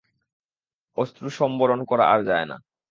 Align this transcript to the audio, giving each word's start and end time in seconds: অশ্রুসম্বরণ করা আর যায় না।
অশ্রুসম্বরণ 0.97 1.79
করা 1.83 2.05
আর 2.13 2.19
যায় 2.23 2.45
না। 2.45 2.57